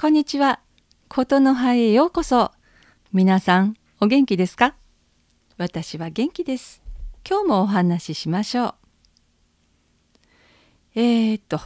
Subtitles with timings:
[0.00, 0.60] こんにちは。
[1.08, 2.52] ことの葉へようこそ。
[3.12, 4.76] 皆さん、お元気ですか？
[5.56, 6.84] 私は元気です。
[7.28, 8.74] 今日もお話ししましょう。
[10.94, 11.60] えー、っと、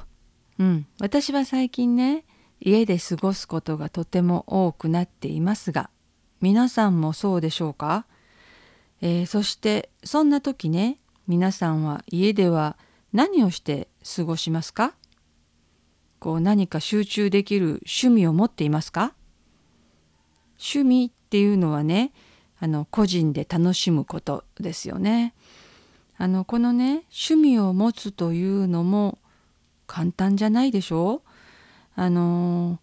[0.58, 2.24] うん、私は最近ね、
[2.58, 5.90] 家で過ごすことがとても多くなっていますが、
[6.40, 8.06] 皆さんもそうでしょうか、
[9.02, 10.96] えー、そしてそんな時ね、
[11.28, 12.78] 皆さんは家では
[13.12, 14.94] 何をして過ごしますか？
[16.22, 19.12] こう何か集中できる趣味を持っていますか？
[20.56, 22.12] 趣味っていうのはね
[22.60, 25.34] あの個人で楽しむことですよね。
[26.16, 29.18] あのこのね趣味を持つというのも
[29.88, 31.16] 簡単じゃないでしょ？
[31.16, 31.20] う
[31.96, 32.78] あの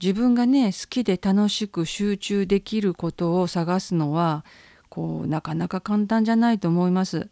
[0.00, 4.44] 自分がね好きで楽しく集中できることを探すのは
[4.88, 7.28] こうなかなか簡単じゃないと思います。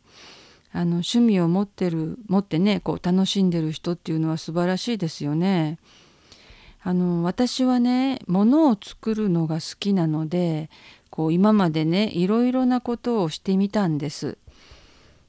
[0.76, 5.78] あの趣味を持ってる持ってねこう楽しんでる人っていうのは素晴らしいですよね。
[6.82, 10.68] あの私はね物を作るのが好きなので
[11.10, 14.36] こう今までねいろいろなことをしてみたんです。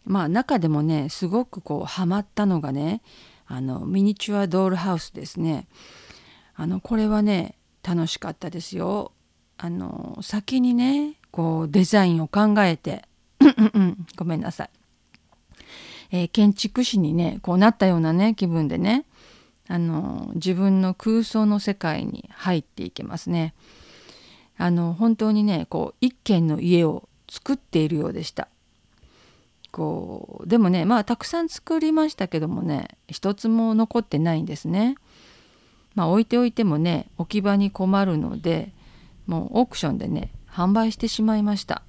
[0.04, 3.04] まあ中でもねすごくこうハマったのがね
[3.46, 5.68] あのミニチュアドールハウスですね。
[6.56, 9.12] あのこれはね楽しかったですよ。
[9.58, 13.08] あの先にねこうデザインを考えて
[14.16, 14.70] ごめんなさい。
[16.11, 19.06] えー、建築士にねこうなったようなね気分でね
[19.67, 23.53] あの自分の空想の世界に入っていけますね。
[24.58, 28.47] あの本当にねこう一軒の家を作っているようでした。
[29.72, 34.95] こうでもねまあたくさん作りましたけどもね一つも残ってないんですね。
[35.95, 38.72] まあ置いておいてもね置き場に困るので
[39.25, 41.81] もうオークションでね販売してしまいました。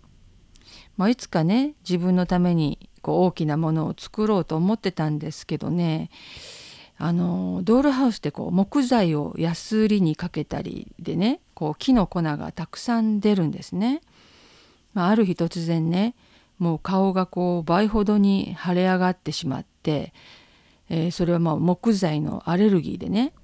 [0.97, 6.11] まあ、いつかね自分のためにこう大きなものを作ろうと思ってたんですけどね
[6.99, 14.01] あのドールハウスってこう木材を安売りにかけたりでねこう木の粉がたくさん出るんですね。
[14.93, 16.17] まあ、ある日突然ね
[16.59, 20.13] もう顔がこう倍ほどに腫れ上がってしまって、
[20.89, 23.35] えー、それはまあ木材のアレルギーでね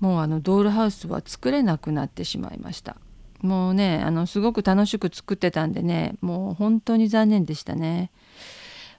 [0.00, 2.96] もうあのドールハウスは作れなくなってしまいました。
[3.42, 8.10] もうねあのすごく楽しく作ってたんでねもう本当に残念でしたね。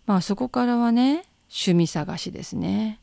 [0.10, 3.00] まあそこからはね趣味探しですね。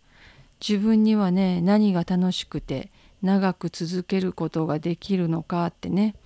[0.61, 2.91] 自分にはね何が楽しくて
[3.23, 6.17] 長く続けることができるのかってね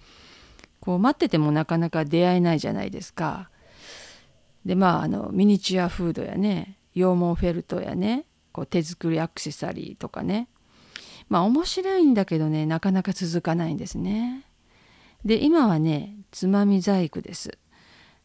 [0.80, 3.50] こう待っててもなかなか出会えないじゃないですか。
[4.64, 10.48] でまああのミニチュアフードやね羊毛フェルトやねこう手作りアクセサリーとかね
[11.28, 14.46] まあ面白いんだけどねなかなか続かないんですね。
[15.26, 17.58] で今はねつまみ細工です。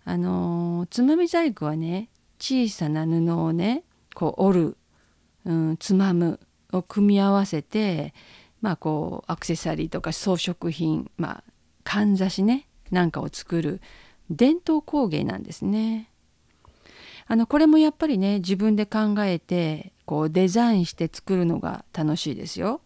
[0.06, 2.08] あのつまみ細工はね
[2.40, 4.78] 小さな布をねこう折る、
[5.46, 6.40] うん、つまむ
[6.72, 8.14] を組み合わせて
[8.62, 11.44] まあこうアクセサリーとか装飾品まあ
[11.84, 13.82] かんざしねなんかを作る
[14.30, 16.10] 伝統工芸なんですね。
[17.28, 22.82] あのこれもやっぱりね自分で考えてこうデザインして作るのが楽しいですよ。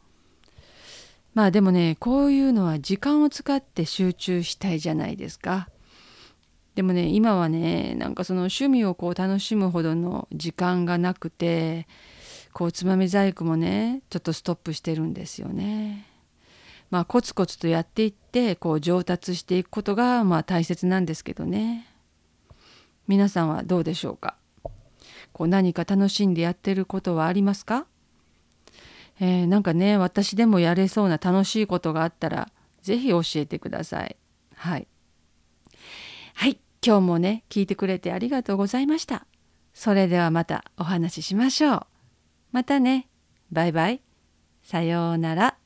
[1.34, 5.70] まあでもねこういうのは時間を使って集中したいじゃないですか。
[6.80, 11.90] でもね今はねなんかその趣味をこう楽しむほどの時間がなくて
[12.54, 16.08] こうつまみ細工もねちょっとストップしてるんですよね。
[16.90, 21.86] まあコツコツとやっていってこう上達していくことがまあ大切なんですけどね。
[23.10, 24.38] 皆さんはどうでしょうか？
[25.34, 27.88] こう何か楽しんでやってることはありますか？
[29.20, 32.48] えー、なんかね私でもやれそうな楽しいことがあったら
[32.82, 34.16] 是非教えてください。
[34.56, 34.88] はい。
[36.36, 39.26] はい今日もね聞いてくれてありがとうございました。
[39.74, 41.82] それではまたお話ししましょう。
[42.52, 43.08] またね。
[43.52, 44.02] バイバイ。
[44.64, 45.59] さようなら。